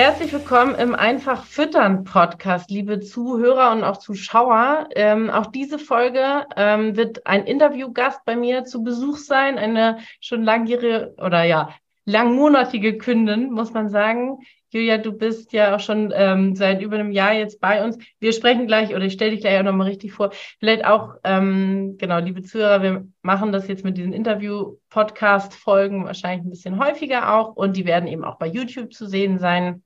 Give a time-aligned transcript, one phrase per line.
[0.00, 4.88] Herzlich willkommen im Einfach Füttern Podcast, liebe Zuhörer und auch Zuschauer.
[4.96, 10.42] Ähm, auch diese Folge ähm, wird ein Interviewgast bei mir zu Besuch sein, eine schon
[10.42, 11.74] langjährige oder ja,
[12.06, 14.38] langmonatige Kundin, muss man sagen.
[14.70, 17.98] Julia, du bist ja auch schon ähm, seit über einem Jahr jetzt bei uns.
[18.20, 20.30] Wir sprechen gleich oder ich stelle dich gleich auch nochmal richtig vor.
[20.60, 26.50] Vielleicht auch, ähm, genau, liebe Zuhörer, wir machen das jetzt mit diesen Interview-Podcast-Folgen wahrscheinlich ein
[26.50, 29.82] bisschen häufiger auch und die werden eben auch bei YouTube zu sehen sein.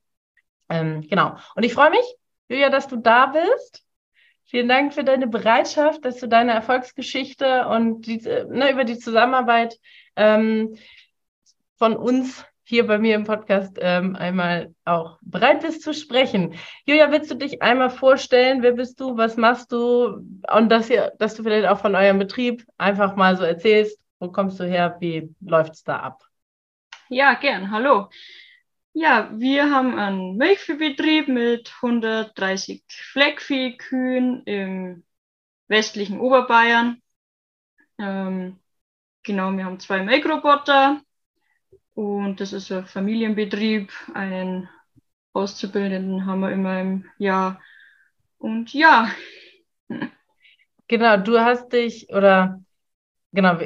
[0.68, 1.36] Ähm, genau.
[1.54, 2.04] Und ich freue mich,
[2.48, 3.84] Julia, dass du da bist.
[4.46, 9.78] Vielen Dank für deine Bereitschaft, dass du deine Erfolgsgeschichte und die, ne, über die Zusammenarbeit
[10.16, 10.76] ähm,
[11.78, 16.54] von uns hier bei mir im Podcast ähm, einmal auch bereit bist zu sprechen.
[16.86, 18.62] Julia, willst du dich einmal vorstellen?
[18.62, 19.16] Wer bist du?
[19.16, 20.22] Was machst du?
[20.50, 23.98] Und dass, ihr, dass du vielleicht auch von eurem Betrieb einfach mal so erzählst.
[24.18, 24.96] Wo kommst du her?
[25.00, 26.22] Wie läuft es da ab?
[27.08, 27.70] Ja, gern.
[27.70, 28.08] Hallo.
[28.96, 35.04] Ja, wir haben einen Milchviehbetrieb mit 130 Fleckviehkühen im
[35.66, 37.02] westlichen Oberbayern.
[37.98, 38.60] Ähm,
[39.24, 41.00] genau, wir haben zwei Melkroboter
[41.94, 43.92] und das ist ein Familienbetrieb.
[44.14, 44.68] Einen
[45.32, 47.60] Auszubildenden haben wir immer im Jahr.
[48.38, 49.10] Und ja.
[50.86, 52.62] Genau, du hast dich, oder
[53.32, 53.58] genau,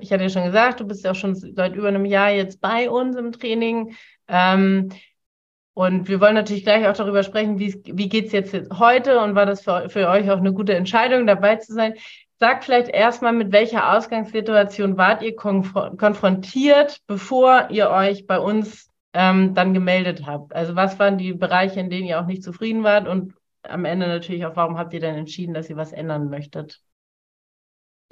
[0.00, 2.60] ich hatte ja schon gesagt, du bist ja auch schon seit über einem Jahr jetzt
[2.60, 3.96] bei uns im Training.
[4.28, 4.90] Ähm,
[5.74, 9.46] und wir wollen natürlich gleich auch darüber sprechen, wie, geht es jetzt heute und war
[9.46, 11.94] das für, für euch auch eine gute Entscheidung, dabei zu sein.
[12.38, 18.88] Sag vielleicht erstmal, mit welcher Ausgangssituation wart ihr konf konfrontiert, bevor ihr euch bei uns
[19.14, 20.54] ähm, dann gemeldet habt?
[20.54, 24.08] Also was waren die Bereiche, in denen ihr auch nicht zufrieden wart und am Ende
[24.08, 26.80] natürlich auch, warum habt ihr denn entschieden, dass ihr was ändern möchtet?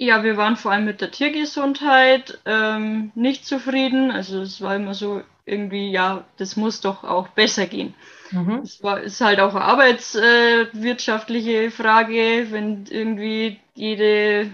[0.01, 4.09] Ja, wir waren vor allem mit der Tiergesundheit ähm, nicht zufrieden.
[4.09, 7.93] Also es war immer so irgendwie, ja, das muss doch auch besser gehen.
[8.31, 8.61] Mhm.
[8.63, 14.49] Es war, ist halt auch eine arbeitswirtschaftliche äh, Frage, wenn irgendwie jede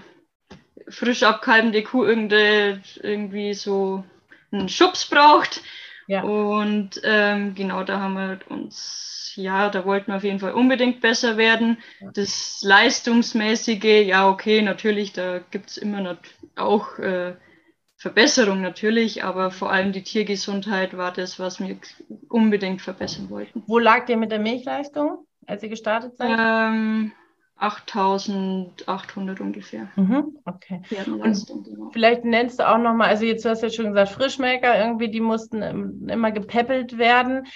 [0.90, 4.04] frisch abkalbende Kuh irgendwie so
[4.52, 5.62] einen Schubs braucht.
[6.08, 6.24] Ja.
[6.24, 11.02] Und ähm, genau da haben wir uns, ja, da wollten wir auf jeden Fall unbedingt
[11.02, 11.78] besser werden.
[12.00, 12.12] Ja.
[12.14, 16.18] Das Leistungsmäßige, ja, okay, natürlich, da gibt es immer noch
[16.56, 17.36] auch äh,
[17.98, 21.78] Verbesserung natürlich, aber vor allem die Tiergesundheit war das, was wir
[22.30, 23.64] unbedingt verbessern wollten.
[23.66, 26.38] Wo lag ihr mit der Milchleistung, als ihr gestartet seid?
[26.40, 27.12] Ähm,
[27.58, 29.88] 8800 ungefähr.
[29.96, 30.82] Mhm, okay.
[31.08, 31.90] Und genau.
[31.92, 35.22] Vielleicht nennst du auch nochmal, also jetzt du hast ja schon gesagt, Frischmelker, irgendwie, die
[35.22, 37.48] mussten immer gepäppelt werden.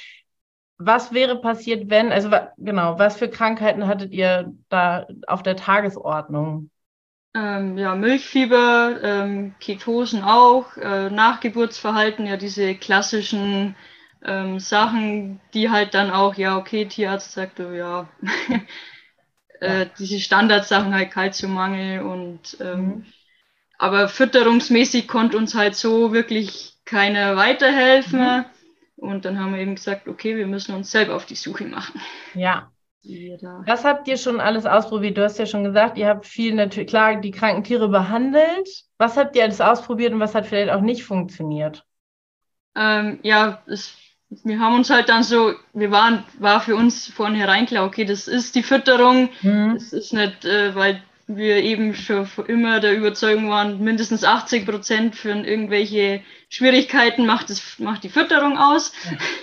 [0.77, 6.71] Was wäre passiert, wenn, also genau, was für Krankheiten hattet ihr da auf der Tagesordnung?
[7.33, 13.75] Ähm, ja, Milchfieber, ähm, Ketosen auch, äh, Nachgeburtsverhalten, ja, diese klassischen
[14.23, 18.09] ähm, Sachen, die halt dann auch, ja, okay, Tierarzt sagt, oh, ja,
[19.61, 23.05] äh, diese Standardsachen halt Kalziummangel und ähm, mhm.
[23.77, 28.19] aber fütterungsmäßig konnte uns halt so wirklich keiner weiterhelfen.
[28.19, 28.45] Mhm.
[28.97, 31.99] Und dann haben wir eben gesagt, okay, wir müssen uns selber auf die Suche machen.
[32.35, 32.71] Ja,
[33.03, 35.17] was habt ihr schon alles ausprobiert?
[35.17, 38.69] Du hast ja schon gesagt, ihr habt viel natürlich, klar, die kranken Tiere behandelt.
[38.99, 41.83] Was habt ihr alles ausprobiert und was hat vielleicht auch nicht funktioniert?
[42.75, 43.97] Ähm, ja, es,
[44.43, 48.27] wir haben uns halt dann so, wir waren, war für uns vornherein klar, okay, das
[48.27, 49.29] ist die Fütterung.
[49.41, 49.73] Mhm.
[49.75, 55.15] Das ist nicht, äh, weil wir eben schon immer der Überzeugung waren, mindestens 80 Prozent
[55.15, 58.93] für irgendwelche Schwierigkeiten macht, es, macht die Fütterung aus,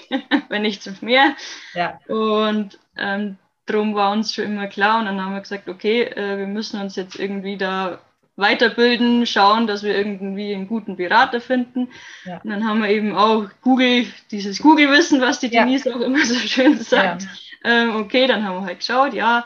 [0.09, 0.19] ja.
[0.49, 1.35] wenn nicht zu mehr.
[1.75, 1.99] Ja.
[2.09, 3.37] Und ähm,
[3.67, 6.81] drum war uns schon immer klar und dann haben wir gesagt, okay, äh, wir müssen
[6.81, 8.01] uns jetzt irgendwie da
[8.39, 11.89] weiterbilden, schauen, dass wir irgendwie einen guten Berater finden.
[12.25, 12.41] Ja.
[12.43, 15.97] Und dann haben wir eben auch Google, dieses Google-Wissen, was die Denise ja.
[15.97, 17.23] auch immer so schön sagt.
[17.23, 17.29] Ja.
[17.65, 19.45] Ähm, okay, dann haben wir halt geschaut, ja,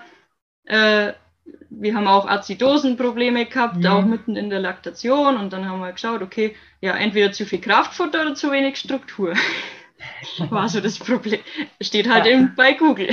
[0.64, 1.14] Äh,
[1.70, 5.36] wir haben auch Azidosenprobleme gehabt, auch mitten in der Laktation.
[5.36, 9.34] Und dann haben wir geschaut, okay, ja, entweder zu viel Kraftfutter oder zu wenig Struktur.
[10.50, 11.40] War so das Problem.
[11.80, 13.10] Steht halt eben bei Google.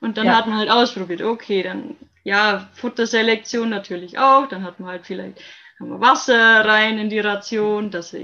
[0.00, 4.48] Und dann hat man halt ausprobiert, okay, dann, ja, Futterselektion natürlich auch.
[4.48, 5.40] Dann hat man halt vielleicht
[5.78, 7.90] haben wir Wasser rein in die Ration.
[7.90, 8.16] Das,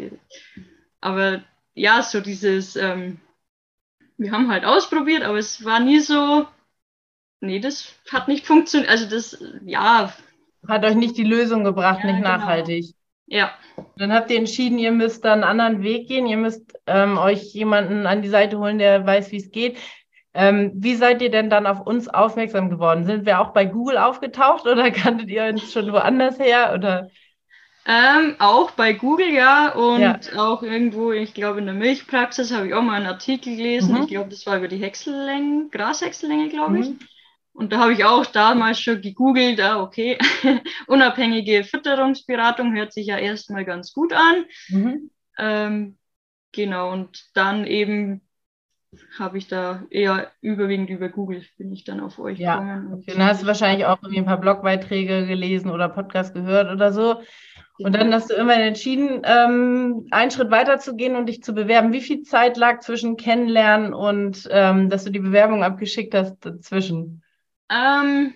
[1.00, 1.43] aber
[1.75, 3.20] ja, so dieses, ähm,
[4.17, 6.47] wir haben halt ausprobiert, aber es war nie so,
[7.41, 8.91] nee, das hat nicht funktioniert.
[8.91, 10.12] Also das, ja.
[10.69, 12.37] Hat euch nicht die Lösung gebracht, ja, nicht genau.
[12.37, 12.94] nachhaltig.
[13.26, 13.52] Ja.
[13.97, 17.55] Dann habt ihr entschieden, ihr müsst da einen anderen Weg gehen, ihr müsst ähm, euch
[17.55, 19.79] jemanden an die Seite holen, der weiß, wie es geht.
[20.32, 23.04] Ähm, wie seid ihr denn dann auf uns aufmerksam geworden?
[23.04, 26.72] Sind wir auch bei Google aufgetaucht oder kanntet ihr uns schon woanders her?
[26.74, 27.10] Oder?
[27.86, 29.72] Ähm, auch bei Google, ja.
[29.72, 30.20] Und ja.
[30.36, 33.94] auch irgendwo, ich glaube, in der Milchpraxis habe ich auch mal einen Artikel gelesen.
[33.94, 34.02] Mhm.
[34.02, 36.90] Ich glaube, das war über die Häcksellängen, Grashäcksellänge, glaube ich.
[36.90, 36.98] Mhm.
[37.52, 40.16] Und da habe ich auch damals schon gegoogelt, ah, okay,
[40.86, 44.44] unabhängige Fütterungsberatung hört sich ja erstmal ganz gut an.
[44.68, 45.10] Mhm.
[45.36, 45.98] Ähm,
[46.52, 48.22] genau, und dann eben
[49.19, 52.94] habe ich da eher überwiegend über Google bin ich dann auf euch ja, gekommen.
[52.94, 53.12] Okay.
[53.12, 57.20] Dann hast du wahrscheinlich auch irgendwie ein paar Blogbeiträge gelesen oder Podcast gehört oder so.
[57.78, 61.54] Und dann hast du immerhin entschieden, ähm, einen Schritt weiter zu gehen und dich zu
[61.54, 61.92] bewerben.
[61.92, 67.22] Wie viel Zeit lag zwischen Kennenlernen und ähm, dass du die Bewerbung abgeschickt hast dazwischen?
[67.70, 68.34] Ähm,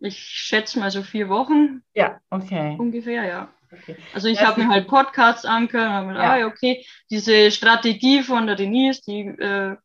[0.00, 1.82] ich schätze mal so vier Wochen.
[1.94, 2.76] Ja, okay.
[2.78, 3.48] Ungefähr, ja.
[3.70, 3.96] Okay.
[4.14, 6.44] Also ich habe mir halt Podcasts angehört und habe mir ja.
[6.44, 9.76] ah, okay, diese Strategie von der Denise, die äh,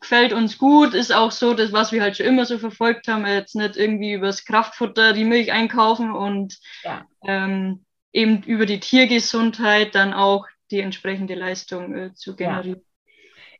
[0.00, 3.26] gefällt uns gut, ist auch so, das, was wir halt schon immer so verfolgt haben,
[3.26, 7.04] jetzt nicht irgendwie übers Kraftfutter die Milch einkaufen und ja.
[7.26, 12.80] ähm, eben über die Tiergesundheit dann auch die entsprechende Leistung äh, zu generieren.
[12.80, 13.12] Ja.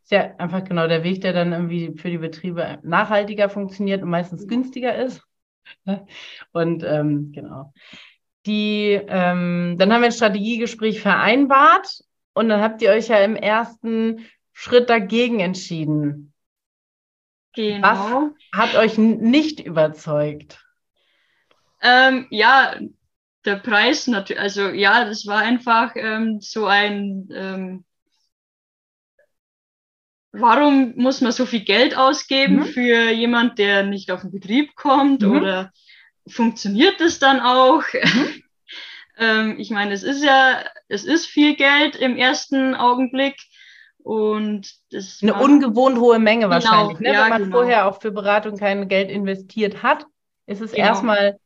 [0.03, 4.11] Ist ja einfach genau der Weg, der dann irgendwie für die Betriebe nachhaltiger funktioniert und
[4.11, 5.23] meistens günstiger ist.
[6.53, 7.73] Und ähm, genau.
[8.47, 12.03] Die, ähm, dann haben wir ein Strategiegespräch vereinbart
[12.33, 16.33] und dann habt ihr euch ja im ersten Schritt dagegen entschieden.
[17.55, 17.89] Genau.
[17.93, 20.65] Was hat euch nicht überzeugt?
[21.83, 22.79] Ähm, ja,
[23.45, 27.85] der Preis natürlich, also ja, das war einfach ähm, so ein, ähm,
[30.33, 32.65] warum muss man so viel Geld ausgeben mhm.
[32.67, 35.33] für jemand, der nicht auf den Betrieb kommt mhm.
[35.33, 35.73] oder
[36.27, 37.83] funktioniert das dann auch?
[37.93, 38.43] Mhm.
[39.19, 43.37] ähm, ich meine, es ist ja, es ist viel Geld im ersten Augenblick.
[44.03, 47.01] Und das eine ungewohnt hohe Menge genau, wahrscheinlich.
[47.01, 47.13] Ne?
[47.13, 47.59] Ja, Wenn man genau.
[47.59, 50.07] vorher auch für Beratung kein Geld investiert hat,
[50.47, 50.89] ist es genau.
[50.89, 51.39] erstmal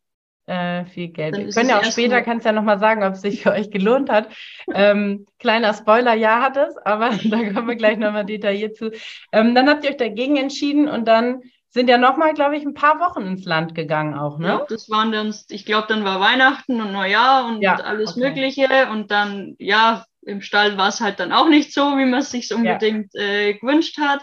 [0.46, 1.36] äh, viel Geld.
[1.36, 4.10] Wir können ja auch später, kannst ja nochmal sagen, ob es sich für euch gelohnt
[4.10, 4.28] hat.
[4.72, 8.92] ähm, kleiner Spoiler, ja hat es, aber da kommen wir gleich nochmal detailliert zu.
[9.32, 11.42] Ähm, dann habt ihr euch dagegen entschieden und dann
[11.74, 14.46] sind ja nochmal, glaube ich, ein paar Wochen ins Land gegangen auch, ne?
[14.46, 18.20] Ja, das waren dann, ich glaube, dann war Weihnachten und Neujahr und ja, alles okay.
[18.20, 22.20] Mögliche und dann, ja, im Stall war es halt dann auch nicht so, wie man
[22.20, 23.20] es sich unbedingt ja.
[23.20, 24.20] äh, gewünscht hat.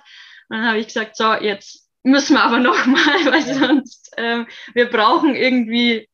[0.48, 4.90] Und dann habe ich gesagt, so, jetzt müssen wir aber nochmal, weil sonst äh, wir
[4.90, 6.10] brauchen irgendwie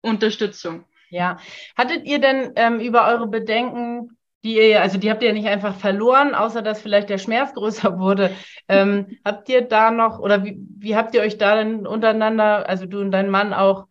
[0.00, 0.84] Unterstützung.
[1.10, 1.38] Ja.
[1.76, 6.34] Hattet ihr denn ähm, über eure Bedenken, die also die habt ihr nicht einfach verloren,
[6.34, 8.34] außer dass vielleicht der Schmerz größer wurde.
[8.68, 12.86] Ähm, habt ihr da noch, oder wie, wie habt ihr euch da denn untereinander, also
[12.86, 13.86] du und dein Mann auch,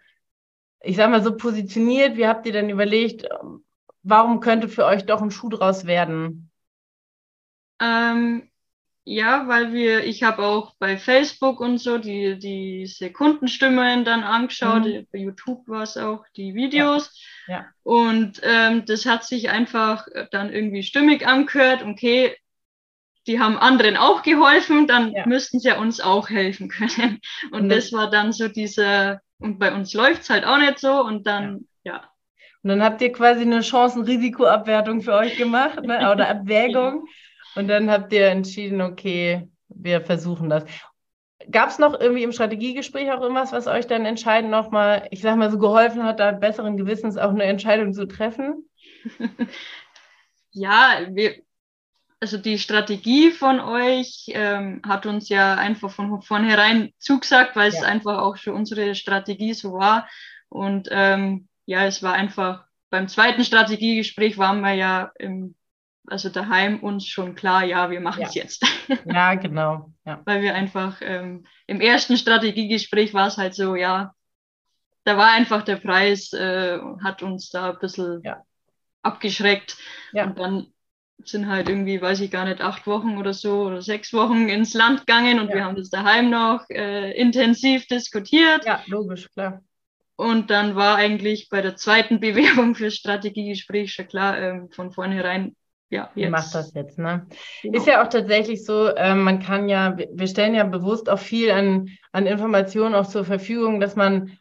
[0.81, 3.27] ich sag mal so positioniert, wie habt ihr denn überlegt,
[4.03, 6.49] warum könnte für euch doch ein Schuh draus werden?
[7.79, 8.50] Ähm,
[9.03, 14.85] ja, weil wir, ich habe auch bei Facebook und so die, diese Kundenstimmen dann angeschaut,
[14.85, 15.07] mhm.
[15.11, 17.19] bei YouTube war es auch, die Videos.
[17.47, 17.53] Ja.
[17.53, 17.65] ja.
[17.83, 22.35] Und ähm, das hat sich einfach dann irgendwie stimmig angehört, okay,
[23.27, 25.25] die haben anderen auch geholfen, dann ja.
[25.25, 27.19] müssten sie ja uns auch helfen können.
[27.51, 30.77] Und, und das war dann so dieser, und bei uns läuft es halt auch nicht
[30.77, 31.93] so und dann, ja.
[31.93, 32.07] ja.
[32.63, 36.11] Und dann habt ihr quasi eine Chancen-Risikoabwertung für euch gemacht ne?
[36.11, 37.07] oder Abwägung.
[37.55, 40.65] Und dann habt ihr entschieden, okay, wir versuchen das.
[41.49, 45.37] Gab es noch irgendwie im Strategiegespräch auch irgendwas, was euch dann entscheidend nochmal, ich sag
[45.37, 48.69] mal so, geholfen hat, da besseren Gewissens auch eine Entscheidung zu treffen?
[50.51, 51.35] ja, wir,
[52.19, 57.79] also die Strategie von euch ähm, hat uns ja einfach von vornherein zugesagt, weil ja.
[57.79, 60.07] es einfach auch schon unsere Strategie so war.
[60.47, 65.55] Und ähm, ja, es war einfach, beim zweiten Strategiegespräch waren wir ja im,
[66.07, 68.43] also daheim uns schon klar, ja, wir machen es ja.
[68.43, 68.65] jetzt.
[69.05, 69.91] Ja, genau.
[70.05, 70.21] Ja.
[70.25, 74.13] Weil wir einfach ähm, im ersten Strategiegespräch war es halt so, ja,
[75.03, 78.43] da war einfach der Preis, äh, hat uns da ein bisschen ja.
[79.01, 79.77] abgeschreckt.
[80.13, 80.67] Und dann
[81.23, 84.73] sind halt irgendwie, weiß ich gar nicht, acht Wochen oder so oder sechs Wochen ins
[84.73, 88.65] Land gegangen und wir haben das daheim noch äh, intensiv diskutiert.
[88.65, 89.61] Ja, logisch, klar.
[90.15, 95.55] Und dann war eigentlich bei der zweiten Bewerbung für Strategiegespräch schon klar, ähm, von vornherein,
[95.91, 96.31] ja, jetzt.
[96.31, 97.27] Macht das jetzt, ne?
[97.61, 97.77] Genau.
[97.77, 101.51] Ist ja auch tatsächlich so, ähm, man kann ja, wir stellen ja bewusst auch viel
[101.51, 104.37] an, an Informationen auch zur Verfügung, dass man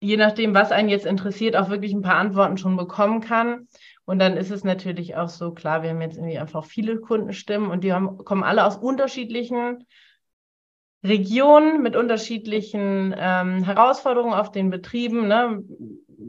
[0.00, 3.68] je nachdem, was einen jetzt interessiert, auch wirklich ein paar Antworten schon bekommen kann.
[4.04, 7.70] Und dann ist es natürlich auch so, klar, wir haben jetzt irgendwie einfach viele Kundenstimmen
[7.70, 9.86] und die haben, kommen alle aus unterschiedlichen
[11.02, 15.26] Regionen mit unterschiedlichen ähm, Herausforderungen auf den Betrieben.
[15.26, 15.62] Ne?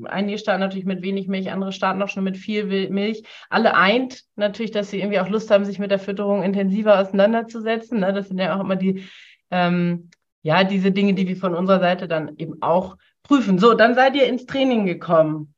[0.06, 3.24] Einige starten natürlich mit wenig Milch, andere starten auch schon mit viel Milch.
[3.50, 8.00] Alle eint natürlich, dass sie irgendwie auch Lust haben, sich mit der Fütterung intensiver auseinanderzusetzen.
[8.00, 8.13] Ne?
[8.13, 9.06] Das sind ja auch immer die,
[9.51, 10.10] ähm,
[10.42, 13.60] ja, diese Dinge, die wir von unserer Seite dann eben auch prüfen.
[13.60, 15.54] So, dann seid ihr ins Training gekommen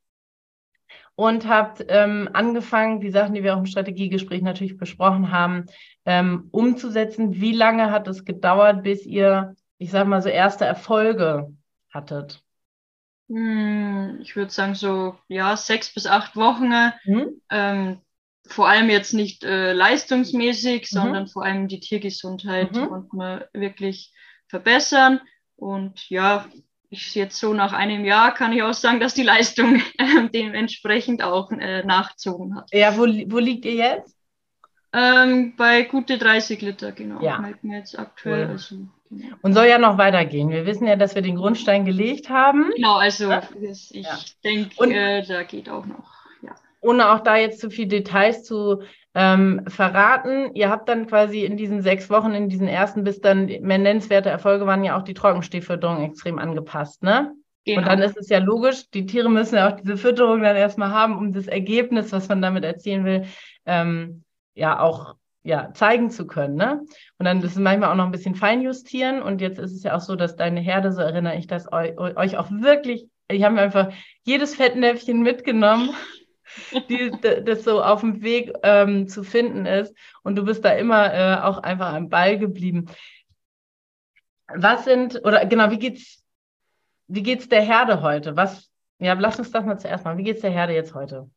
[1.18, 5.66] und habt ähm, angefangen, die Sachen, die wir auch im Strategiegespräch natürlich besprochen haben,
[6.06, 7.40] ähm, umzusetzen.
[7.40, 11.52] Wie lange hat es gedauert, bis ihr, ich sage mal, so erste Erfolge
[11.92, 12.44] hattet?
[13.28, 16.72] Hm, ich würde sagen, so ja, sechs bis acht Wochen.
[17.04, 17.40] Mhm.
[17.50, 18.00] Ähm,
[18.46, 20.96] vor allem jetzt nicht äh, leistungsmäßig, mhm.
[20.96, 22.88] sondern vor allem die Tiergesundheit mhm.
[22.88, 24.14] konnte man wirklich
[24.48, 25.20] verbessern.
[25.56, 26.46] Und ja,
[26.90, 31.22] ich jetzt so nach einem Jahr kann ich auch sagen, dass die Leistung äh, dementsprechend
[31.22, 32.70] auch äh, nachgezogen hat.
[32.72, 34.16] Ja, wo, wo liegt ihr jetzt?
[34.92, 37.20] Ähm, bei gute 30 Liter, genau.
[37.20, 37.44] Ja.
[37.62, 38.46] jetzt aktuell.
[38.46, 38.52] Cool.
[38.52, 38.88] Also.
[39.42, 40.50] Und soll ja noch weitergehen.
[40.50, 42.70] Wir wissen ja, dass wir den Grundstein gelegt haben.
[42.76, 43.42] Genau, also ja.
[43.60, 44.18] ich ja.
[44.44, 46.12] denke, äh, da geht auch noch.
[46.42, 46.54] Ja.
[46.80, 48.82] Ohne auch da jetzt zu viele Details zu
[49.14, 50.54] ähm, verraten.
[50.54, 54.28] Ihr habt dann quasi in diesen sechs Wochen, in diesen ersten, bis dann mehr nennenswerte
[54.28, 57.32] Erfolge waren, ja auch die Trockenstehfütterung extrem angepasst, ne?
[57.64, 57.80] Genau.
[57.80, 60.90] Und dann ist es ja logisch, die Tiere müssen ja auch diese Fütterung dann erstmal
[60.90, 63.26] haben, um das Ergebnis, was man damit erzielen will,
[63.66, 64.24] ähm,
[64.54, 65.16] ja auch
[65.48, 66.56] ja, zeigen zu können.
[66.56, 66.84] Ne?
[67.16, 69.22] Und dann ist es manchmal auch noch ein bisschen feinjustieren.
[69.22, 72.36] Und jetzt ist es ja auch so, dass deine Herde, so erinnere ich das euch,
[72.36, 73.90] auch wirklich, die haben einfach
[74.24, 75.88] jedes Fettnäpfchen mitgenommen
[76.90, 77.10] die,
[77.44, 79.96] das so auf dem Weg ähm, zu finden ist.
[80.22, 82.90] Und du bist da immer äh, auch einfach am Ball geblieben.
[84.48, 86.22] Was sind, oder genau, wie geht's,
[87.06, 88.36] wie geht's der Herde heute?
[88.36, 90.18] Was, ja, lass uns das mal zuerst mal.
[90.18, 91.30] Wie geht's der Herde jetzt heute?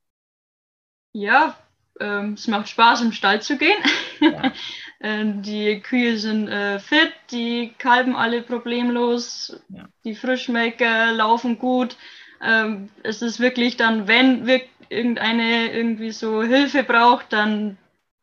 [1.13, 1.56] Ja,
[2.01, 3.77] ähm, es macht Spaß, im Stall zu gehen.
[4.20, 4.51] Ja.
[5.03, 9.88] Ähm, die Kühe sind äh, fit, die kalben alle problemlos, ja.
[10.03, 11.96] die Frischmelker laufen gut.
[12.39, 17.77] Ähm, es ist wirklich dann, wenn wir irgendeine irgendwie so Hilfe braucht, dann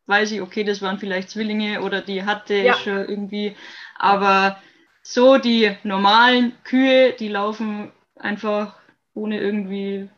[0.06, 2.74] weiß ich, okay, das waren vielleicht Zwillinge oder die hatte ja.
[2.74, 3.56] ich schon irgendwie.
[3.96, 4.60] Aber
[5.02, 8.76] so die normalen Kühe, die laufen einfach
[9.14, 10.08] ohne irgendwie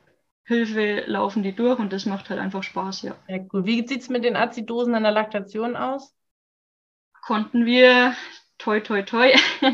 [0.51, 3.15] Hilfe, laufen die durch und das macht halt einfach Spaß, ja.
[3.29, 3.65] Ja, cool.
[3.67, 6.13] Wie sieht es mit den Azidosen an der Laktation aus?
[7.23, 8.17] Konnten wir
[8.59, 9.33] toi, toi, toi.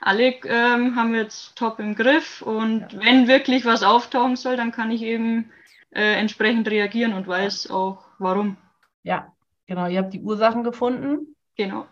[0.00, 3.04] Alle ähm, haben wir jetzt top im Griff und ja.
[3.04, 5.52] wenn wirklich was auftauchen soll, dann kann ich eben
[5.90, 8.56] äh, entsprechend reagieren und weiß auch warum.
[9.02, 9.30] Ja,
[9.66, 9.88] genau.
[9.88, 11.36] Ihr habt die Ursachen gefunden.
[11.56, 11.86] Genau.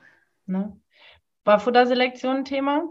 [0.47, 0.75] Ne?
[1.45, 2.89] War Futterselektion ein Thema?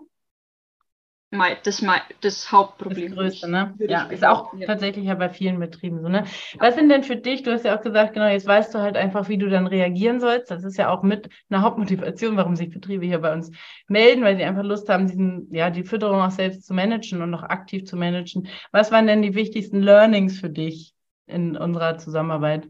[1.63, 1.83] Das,
[2.19, 3.15] das Hauptproblem.
[3.15, 3.73] Das Größte, ne?
[3.79, 4.67] Ja, ist auch ja.
[4.67, 6.25] tatsächlich ja bei vielen Betrieben so, ne?
[6.59, 8.97] Was sind denn für dich, du hast ja auch gesagt, genau, jetzt weißt du halt
[8.97, 10.51] einfach, wie du dann reagieren sollst.
[10.51, 13.51] Das ist ja auch mit einer Hauptmotivation, warum sich Betriebe hier bei uns
[13.87, 17.33] melden, weil sie einfach Lust haben, diesen, ja, die Fütterung auch selbst zu managen und
[17.33, 18.49] auch aktiv zu managen.
[18.71, 20.93] Was waren denn die wichtigsten Learnings für dich
[21.27, 22.67] in unserer Zusammenarbeit?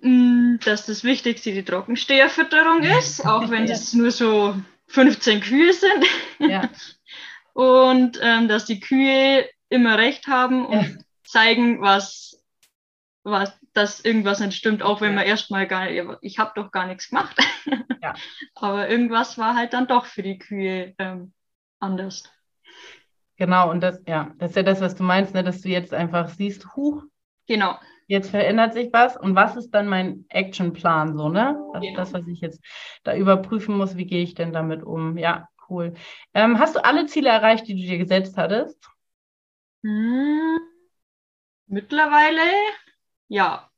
[0.00, 4.56] Mm, dass das Wichtigste die Trockensteherfütterung ist, auch wenn das nur so
[4.88, 6.06] 15 Kühe sind.
[6.40, 6.68] Ja.
[7.52, 11.04] und ähm, dass die Kühe immer recht haben und ja.
[11.24, 12.42] zeigen, was,
[13.24, 16.86] was, dass irgendwas nicht stimmt, auch wenn man erstmal gar nicht, ich habe doch gar
[16.86, 17.36] nichts gemacht.
[18.02, 18.14] Ja.
[18.54, 21.32] Aber irgendwas war halt dann doch für die Kühe ähm,
[21.78, 22.24] anders.
[23.36, 25.94] Genau, und das, ja, das ist ja das, was du meinst, ne, dass du jetzt
[25.94, 27.02] einfach siehst, huch,
[27.46, 27.76] genau.
[28.06, 31.58] jetzt verändert sich was und was ist dann mein Actionplan, so, ne?
[31.72, 31.96] Das genau.
[31.96, 32.60] das, was ich jetzt
[33.04, 35.16] da überprüfen muss, wie gehe ich denn damit um?
[35.16, 35.94] Ja, cool.
[36.34, 38.78] Ähm, hast du alle Ziele erreicht, die du dir gesetzt hattest?
[39.82, 40.58] Hm,
[41.66, 42.42] mittlerweile
[43.32, 43.70] ja.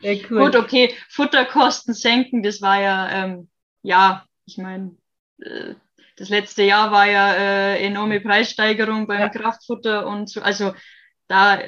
[0.00, 0.46] Sehr cool.
[0.46, 3.48] Gut, okay, Futterkosten senken, das war ja, ähm,
[3.82, 4.96] ja, ich meine,
[5.40, 5.74] äh,
[6.16, 9.28] das letzte Jahr war ja äh, enorme Preissteigerung beim ja.
[9.28, 10.74] Kraftfutter und so, also
[11.28, 11.60] da,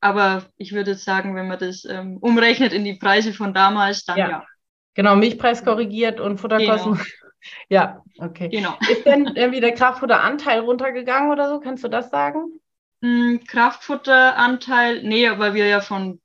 [0.00, 4.18] aber ich würde sagen, wenn man das ähm, umrechnet in die Preise von damals, dann
[4.18, 4.30] ja.
[4.30, 4.46] ja.
[4.94, 7.04] Genau, Milchpreis korrigiert und Futterkosten genau.
[7.68, 8.48] Ja, okay.
[8.48, 8.76] Genau.
[8.90, 11.60] Ist denn irgendwie der Kraftfutteranteil runtergegangen oder so?
[11.60, 12.60] Kannst du das sagen?
[13.00, 16.20] Mm, Kraftfutteranteil, nee, weil wir ja von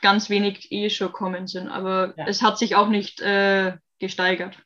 [0.00, 1.68] ganz wenig eh schon kommen sind.
[1.68, 2.26] Aber ja.
[2.26, 4.58] es hat sich auch nicht äh, gesteigert.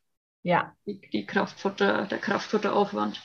[0.42, 0.74] Ja.
[0.86, 3.22] Die, die Kraftfutter, der Kraftfutteraufwand.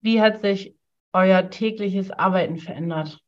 [0.00, 0.76] Wie hat sich
[1.12, 3.20] euer tägliches Arbeiten verändert?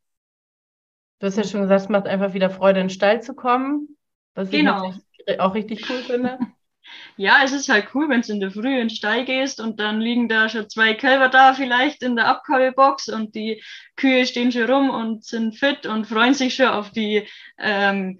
[1.19, 3.97] Du hast ja schon gesagt, es macht einfach wieder Freude, in den Stall zu kommen.
[4.35, 4.93] Was genau.
[5.25, 6.39] ich auch richtig cool finde.
[7.17, 9.79] Ja, es ist halt cool, wenn du in der Früh in den Stall gehst und
[9.79, 13.61] dann liegen da schon zwei Kälber da vielleicht in der Abkabelbox und die
[13.95, 17.27] Kühe stehen schon rum und sind fit und freuen sich schon auf die
[17.59, 18.19] ähm,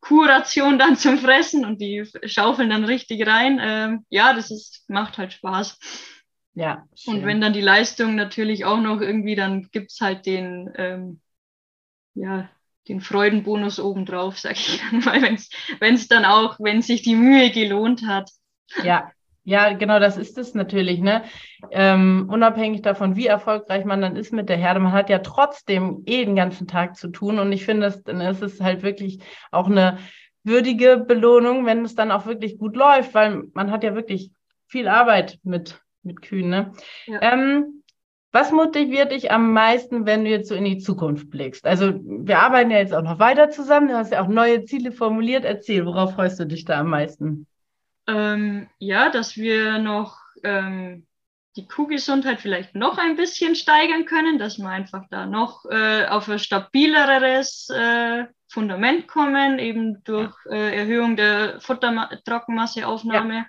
[0.00, 3.58] Kuhration dann zum Fressen und die schaufeln dann richtig rein.
[3.62, 5.78] Ähm, ja, das ist, macht halt Spaß.
[6.54, 6.86] Ja.
[6.94, 7.14] Schön.
[7.14, 11.20] Und wenn dann die Leistung natürlich auch noch irgendwie, dann gibt es halt den, ähm,
[12.14, 12.50] ja,
[12.88, 15.22] den Freudenbonus obendrauf, sag ich mal,
[15.80, 18.30] wenn es dann auch, wenn sich die Mühe gelohnt hat.
[18.82, 19.10] Ja,
[19.46, 21.22] ja, genau, das ist es natürlich, ne?
[21.70, 26.02] Ähm, unabhängig davon, wie erfolgreich man dann ist mit der Herde, man hat ja trotzdem
[26.06, 27.38] eh den ganzen Tag zu tun.
[27.38, 29.98] Und ich finde, dann ist es halt wirklich auch eine
[30.44, 34.30] würdige Belohnung, wenn es dann auch wirklich gut läuft, weil man hat ja wirklich
[34.66, 36.72] viel Arbeit mit, mit Kühen, ne?
[37.06, 37.20] Ja.
[37.20, 37.83] Ähm,
[38.34, 41.64] was motiviert dich am meisten, wenn du jetzt so in die Zukunft blickst?
[41.64, 43.86] Also wir arbeiten ja jetzt auch noch weiter zusammen.
[43.86, 45.44] Du hast ja auch neue Ziele formuliert.
[45.44, 47.46] Erzähl, worauf freust du dich da am meisten?
[48.08, 51.06] Ähm, ja, dass wir noch ähm,
[51.54, 56.28] die Kuhgesundheit vielleicht noch ein bisschen steigern können, dass wir einfach da noch äh, auf
[56.28, 63.34] ein stabileres äh, Fundament kommen, eben durch äh, Erhöhung der Futtertrockenmasseaufnahme.
[63.36, 63.46] Ja.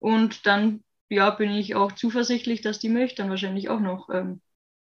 [0.00, 4.08] Und dann ja, bin ich auch zuversichtlich, dass die Milch dann wahrscheinlich auch noch.
[4.10, 4.40] Ähm,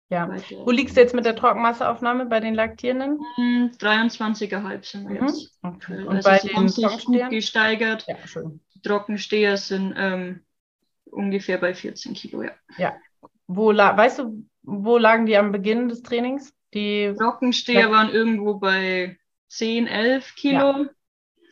[0.09, 0.27] ja.
[0.27, 3.19] Weiter, Wo liegst du jetzt mit der Trockenmasseaufnahme bei den Laktierenden?
[3.37, 5.27] 23,5 hm, sind wir mhm.
[5.27, 5.59] jetzt.
[5.61, 6.03] Okay.
[6.03, 8.05] Und also bei den haben sich gut gesteigert.
[8.07, 8.59] Ja, schön.
[8.75, 10.41] Die Trockensteher sind ähm,
[11.05, 12.51] ungefähr bei 14 Kilo, ja.
[12.77, 12.95] Ja.
[13.47, 16.53] Wo weißt du, wo lagen die am Beginn des Trainings?
[16.73, 17.91] Die Trockensteher ja.
[17.91, 19.17] waren irgendwo bei
[19.49, 20.83] 10, 11 Kilo.
[20.83, 20.89] Ja.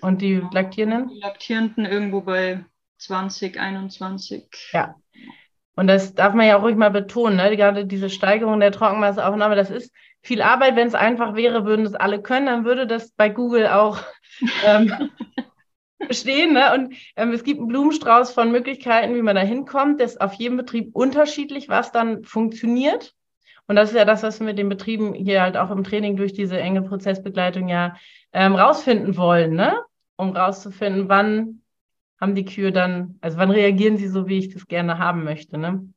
[0.01, 1.09] Und die Laktierenden?
[1.09, 2.63] Die Laktierenden irgendwo bei
[2.97, 4.71] 2021.
[4.73, 4.95] Ja.
[5.75, 7.55] Und das darf man ja auch ruhig mal betonen, ne?
[7.55, 10.75] gerade diese Steigerung der Trockenmasseaufnahme, das ist viel Arbeit.
[10.75, 13.99] Wenn es einfach wäre, würden das alle können, dann würde das bei Google auch
[14.65, 15.11] ähm,
[16.09, 16.53] stehen.
[16.53, 16.73] Ne?
[16.73, 20.01] Und ähm, es gibt einen Blumenstrauß von Möglichkeiten, wie man da hinkommt.
[20.01, 23.13] Das ist auf jedem Betrieb unterschiedlich, was dann funktioniert.
[23.67, 26.15] Und das ist ja das, was wir mit den Betrieben hier halt auch im Training
[26.15, 27.95] durch diese enge Prozessbegleitung ja
[28.33, 29.77] ähm, rausfinden wollen, ne?
[30.15, 31.61] um rauszufinden, wann
[32.19, 35.57] haben die Kühe dann, also wann reagieren sie so, wie ich das gerne haben möchte,
[35.57, 35.87] ne?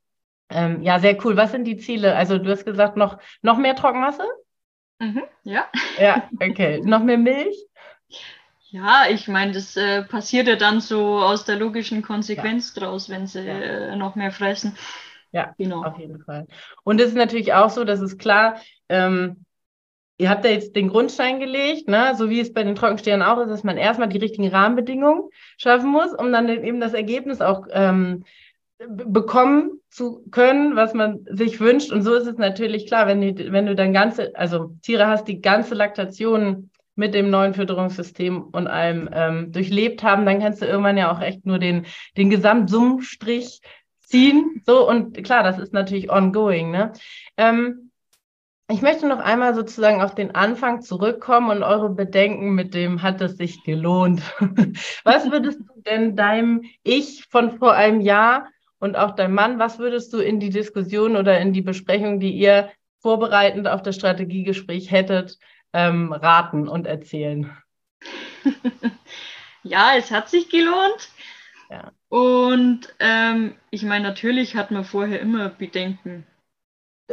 [0.50, 1.36] Ähm, ja, sehr cool.
[1.36, 2.16] Was sind die Ziele?
[2.16, 4.24] Also du hast gesagt, noch, noch mehr Trockenmasse?
[4.98, 5.68] Mhm, ja.
[5.98, 6.80] Ja, okay.
[6.84, 7.56] noch mehr Milch?
[8.70, 12.82] Ja, ich meine, das äh, passiert ja dann so aus der logischen Konsequenz ja.
[12.82, 13.58] draus, wenn sie ja.
[13.58, 14.76] äh, noch mehr fressen.
[15.32, 15.84] Ja, genau.
[15.84, 16.46] Auf jeden Fall.
[16.82, 19.44] Und es ist natürlich auch so, dass es klar, ähm,
[20.20, 22.14] ihr habt ja jetzt den Grundstein gelegt, ne?
[22.16, 25.90] so wie es bei den Trockenstehern auch ist, dass man erstmal die richtigen Rahmenbedingungen schaffen
[25.90, 28.24] muss, um dann eben das Ergebnis auch ähm,
[28.86, 31.90] bekommen zu können, was man sich wünscht.
[31.90, 35.24] Und so ist es natürlich klar, wenn du, wenn du dann ganze, also Tiere hast,
[35.24, 40.66] die ganze Laktation mit dem neuen Fütterungssystem und allem ähm, durchlebt haben, dann kannst du
[40.66, 41.86] irgendwann ja auch echt nur den,
[42.18, 43.62] den Gesamtsummenstrich
[44.00, 44.60] ziehen.
[44.66, 46.70] So, und klar, das ist natürlich ongoing.
[46.70, 46.92] Ne?
[47.38, 47.89] Ähm,
[48.70, 53.20] ich möchte noch einmal sozusagen auf den Anfang zurückkommen und eure Bedenken mit dem hat
[53.20, 54.22] es sich gelohnt.
[55.04, 59.78] Was würdest du denn deinem Ich von vor einem Jahr und auch deinem Mann, was
[59.78, 64.90] würdest du in die Diskussion oder in die Besprechung, die ihr vorbereitend auf das Strategiegespräch
[64.90, 65.38] hättet,
[65.74, 67.54] ähm, raten und erzählen?
[69.62, 71.10] ja, es hat sich gelohnt.
[71.68, 71.92] Ja.
[72.08, 76.26] Und ähm, ich meine, natürlich hat man vorher immer Bedenken.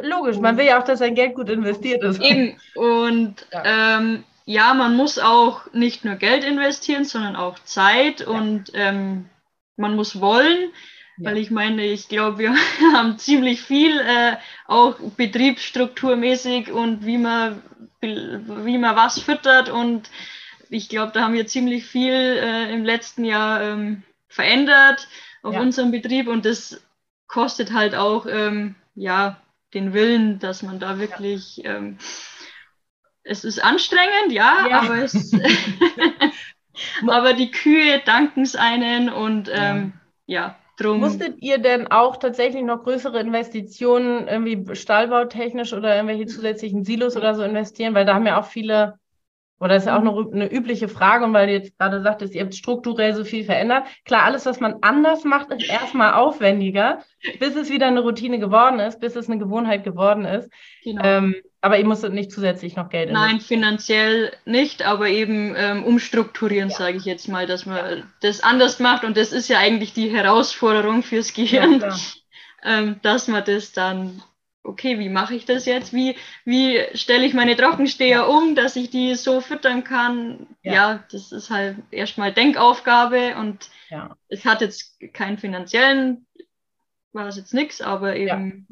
[0.01, 2.21] Logisch, man will ja auch, dass sein Geld gut investiert ist.
[2.21, 2.60] Eben.
[2.75, 3.97] Und ja.
[3.97, 8.27] Ähm, ja, man muss auch nicht nur Geld investieren, sondern auch Zeit ja.
[8.27, 9.25] und ähm,
[9.75, 10.71] man muss wollen.
[11.17, 11.29] Ja.
[11.29, 12.55] Weil ich meine, ich glaube, wir
[12.93, 17.62] haben ziemlich viel äh, auch betriebsstrukturmäßig und wie man,
[18.01, 19.69] wie man was füttert.
[19.69, 20.10] Und
[20.69, 25.07] ich glaube, da haben wir ziemlich viel äh, im letzten Jahr ähm, verändert
[25.43, 26.81] auf unserem Betrieb und das
[27.27, 29.41] kostet halt auch ähm, ja
[29.73, 31.75] den Willen, dass man da wirklich, ja.
[31.75, 31.97] ähm,
[33.23, 34.82] es ist anstrengend, ja, ja.
[34.82, 35.32] aber es,
[37.08, 39.93] aber die Kühe danken es einen und ähm,
[40.25, 40.56] ja.
[40.77, 40.99] Drum.
[40.99, 47.34] Musstet ihr denn auch tatsächlich noch größere Investitionen, irgendwie stallbautechnisch oder irgendwelche zusätzlichen Silos oder
[47.34, 47.95] so investieren?
[47.95, 48.99] Weil da haben ja auch viele
[49.60, 52.41] oder ist ja auch eine, eine übliche Frage, und weil du jetzt gerade sagtest, ihr
[52.41, 53.86] habt strukturell so viel verändert.
[54.06, 57.00] Klar, alles, was man anders macht, ist erstmal aufwendiger,
[57.39, 60.52] bis es wieder eine Routine geworden ist, bis es eine Gewohnheit geworden ist.
[60.84, 61.04] Genau.
[61.04, 66.70] Ähm, Aber ihr musstet nicht zusätzlich noch Geld Nein, finanziell nicht, aber eben ähm, umstrukturieren,
[66.70, 66.76] ja.
[66.76, 68.04] sage ich jetzt mal, dass man ja.
[68.22, 69.04] das anders macht.
[69.04, 71.96] Und das ist ja eigentlich die Herausforderung fürs Gehirn, ja,
[72.63, 74.22] ähm, dass man das dann,
[74.67, 75.93] okay, wie mache ich das jetzt?
[75.93, 80.47] Wie, wie stelle ich meine Trockensteher um, dass ich die so füttern kann?
[80.62, 83.69] Ja, das ist halt erstmal Denkaufgabe und
[84.27, 86.27] es hat jetzt keinen finanziellen,
[87.13, 88.67] war es jetzt nichts, aber eben.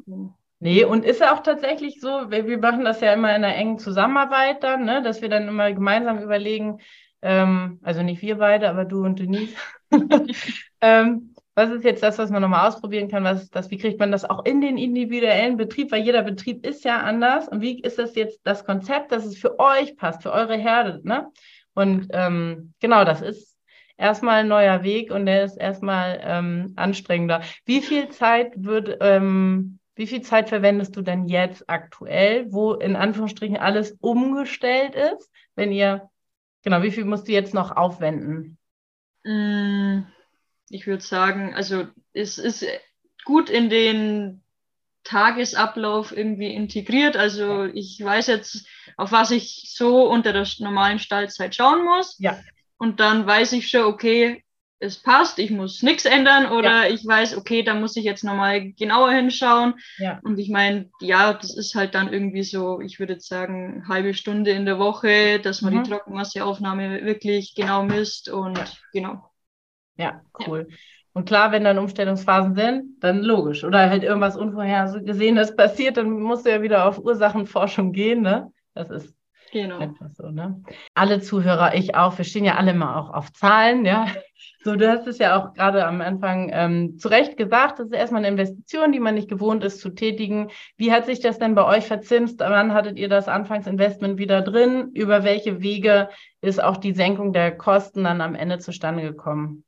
[0.58, 3.54] Nee, und ist ja auch tatsächlich so, wir, wir machen das ja immer in einer
[3.54, 6.80] engen Zusammenarbeit dann, ne, dass wir dann immer gemeinsam überlegen,
[7.20, 9.54] ähm, also nicht wir beide, aber du und Denise,
[10.80, 13.24] ähm, was ist jetzt das, was man nochmal ausprobieren kann?
[13.24, 13.70] Was ist das?
[13.70, 15.90] Wie kriegt man das auch in den individuellen Betrieb?
[15.90, 17.48] Weil jeder Betrieb ist ja anders.
[17.48, 21.00] Und wie ist das jetzt das Konzept, dass es für euch passt, für eure Herde?
[21.02, 21.30] Ne?
[21.72, 23.56] Und ähm, genau, das ist
[23.96, 27.40] erstmal ein neuer Weg und der ist erstmal ähm, anstrengender.
[27.64, 32.96] Wie viel Zeit wird ähm, wie viel Zeit verwendest du denn jetzt aktuell, wo in
[32.96, 35.32] Anführungsstrichen alles umgestellt ist?
[35.54, 36.10] Wenn ihr,
[36.62, 38.58] genau, wie viel musst du jetzt noch aufwenden?
[39.24, 40.02] Mm,
[40.68, 42.64] ich würde sagen, also es ist
[43.24, 44.42] gut in den
[45.04, 47.16] Tagesablauf irgendwie integriert.
[47.16, 52.16] Also ich weiß jetzt, auf was ich so unter der normalen Stallzeit schauen muss.
[52.18, 52.40] Ja.
[52.78, 54.42] Und dann weiß ich schon, okay,
[54.78, 56.94] es passt, ich muss nichts ändern oder ja.
[56.94, 59.74] ich weiß, okay, da muss ich jetzt nochmal genauer hinschauen.
[59.96, 60.20] Ja.
[60.22, 64.12] Und ich meine, ja, das ist halt dann irgendwie so, ich würde jetzt sagen, halbe
[64.12, 65.84] Stunde in der Woche, dass man mhm.
[65.84, 68.64] die Trockenmasseaufnahme wirklich genau misst und ja.
[68.92, 69.30] genau.
[69.96, 70.68] Ja, cool.
[71.12, 73.64] Und klar, wenn dann Umstellungsphasen sind, dann logisch.
[73.64, 78.52] Oder halt irgendwas Unvorhergesehenes passiert, dann musst du ja wieder auf Ursachenforschung gehen, ne?
[78.74, 79.16] Das ist
[79.52, 79.78] Genau.
[79.78, 80.62] Einfach so, ne?
[80.94, 84.06] Alle Zuhörer, ich auch, wir stehen ja alle mal auch auf Zahlen, ja.
[84.62, 87.92] So, du hast es ja auch gerade am Anfang ähm, zu Recht gesagt, das ist
[87.92, 90.50] erstmal eine Investition, die man nicht gewohnt ist zu tätigen.
[90.76, 92.40] Wie hat sich das denn bei euch verzinst?
[92.40, 94.90] Wann hattet ihr das Anfangsinvestment wieder drin?
[94.92, 96.08] Über welche Wege
[96.40, 99.64] ist auch die Senkung der Kosten dann am Ende zustande gekommen?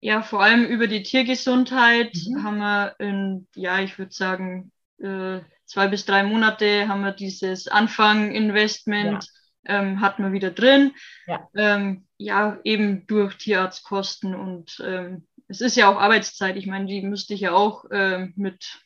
[0.00, 2.42] Ja, vor allem über die Tiergesundheit mhm.
[2.42, 7.68] haben wir in, ja, ich würde sagen, äh, zwei bis drei Monate haben wir dieses
[7.68, 9.26] Anfang-Investment,
[9.64, 9.80] ja.
[9.80, 10.92] ähm, hatten wir wieder drin.
[11.26, 11.48] Ja.
[11.54, 16.56] Ähm, ja, eben durch Tierarztkosten und ähm, es ist ja auch Arbeitszeit.
[16.56, 18.80] Ich meine, die müsste ich ja auch ähm, mit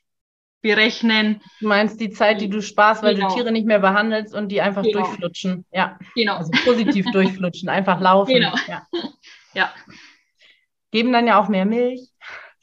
[0.63, 1.43] berechnen.
[1.61, 3.29] Du meinst die Zeit, die du sparst, weil genau.
[3.29, 5.01] du Tiere nicht mehr behandelst und die einfach genau.
[5.01, 5.67] durchflutschen.
[5.71, 5.99] Ja.
[6.15, 6.37] Genau.
[6.37, 8.35] Also positiv durchflutschen, einfach laufen.
[8.35, 8.55] Genau.
[8.67, 8.87] Ja.
[9.53, 9.73] ja.
[10.95, 12.09] Geben dann ja auch mehr Milch.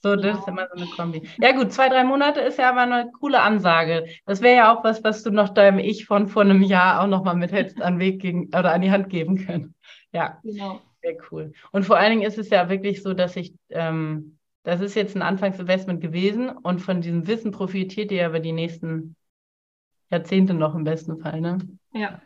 [0.01, 1.27] So, das ist immer so eine Kombi.
[1.41, 4.05] Ja, gut, zwei, drei Monate ist ja aber eine coole Ansage.
[4.25, 7.07] Das wäre ja auch was, was du noch deinem Ich von vor einem Jahr auch
[7.07, 9.75] nochmal mit hättest an Weg gegen, oder an die Hand geben können.
[10.13, 10.79] Ja, genau.
[11.01, 11.51] Sehr cool.
[11.73, 15.17] Und vor allen Dingen ist es ja wirklich so, dass ich, ähm, das ist jetzt
[15.17, 19.17] ein Anfangsinvestment gewesen und von diesem Wissen profitiert ihr ja über die nächsten
[20.09, 21.57] Jahrzehnte noch im besten Fall, ne?
[21.91, 22.21] Ja.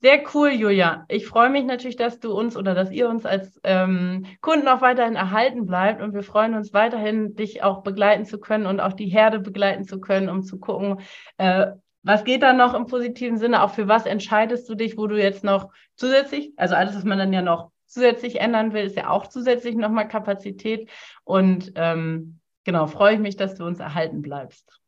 [0.00, 1.04] Sehr cool, Julia.
[1.08, 4.82] Ich freue mich natürlich, dass du uns oder dass ihr uns als ähm, Kunden auch
[4.82, 8.92] weiterhin erhalten bleibt und wir freuen uns weiterhin, dich auch begleiten zu können und auch
[8.92, 11.00] die Herde begleiten zu können, um zu gucken,
[11.38, 11.66] äh,
[12.02, 13.62] was geht da noch im positiven Sinne?
[13.62, 17.18] Auch für was entscheidest du dich, wo du jetzt noch zusätzlich, also alles, was man
[17.18, 20.88] dann ja noch zusätzlich ändern will, ist ja auch zusätzlich nochmal Kapazität.
[21.24, 24.80] Und ähm, genau, freue ich mich, dass du uns erhalten bleibst.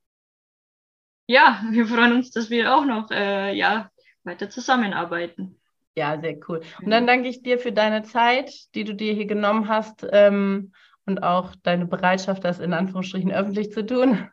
[1.27, 3.91] Ja, wir freuen uns, dass wir auch noch äh, ja,
[4.25, 5.59] weiter zusammenarbeiten.
[5.97, 6.61] Ja, sehr cool.
[6.81, 10.73] Und dann danke ich dir für deine Zeit, die du dir hier genommen hast ähm,
[11.07, 14.29] und auch deine Bereitschaft, das in Anführungsstrichen öffentlich zu tun.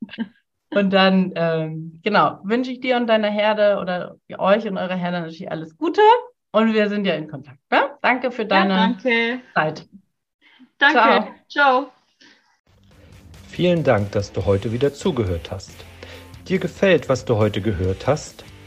[0.74, 5.20] Und dann, ähm, genau, wünsche ich dir und deiner Herde oder euch und eurer Herde
[5.20, 6.00] natürlich alles Gute.
[6.50, 7.58] Und wir sind ja in Kontakt.
[7.70, 7.90] Ne?
[8.00, 9.40] Danke für deine ja, danke.
[9.54, 9.86] Zeit.
[10.78, 10.98] Danke.
[10.98, 11.34] Ciao.
[11.48, 11.92] Ciao.
[13.48, 15.72] Vielen Dank, dass du heute wieder zugehört hast.
[16.48, 18.44] Dir gefällt, was du heute gehört hast?